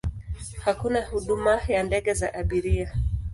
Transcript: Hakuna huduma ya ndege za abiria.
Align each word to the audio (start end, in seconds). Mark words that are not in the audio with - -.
Hakuna 0.59 1.05
huduma 1.05 1.61
ya 1.67 1.83
ndege 1.83 2.13
za 2.13 2.33
abiria. 2.33 2.91